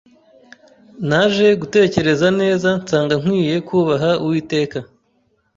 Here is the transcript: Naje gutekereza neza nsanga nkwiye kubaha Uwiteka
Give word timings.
Naje 1.07 1.47
gutekereza 1.61 2.27
neza 2.41 2.67
nsanga 2.79 3.13
nkwiye 3.21 3.55
kubaha 3.67 4.11
Uwiteka 4.23 4.77